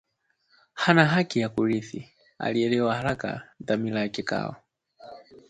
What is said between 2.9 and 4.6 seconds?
haraka dhamira ya kikao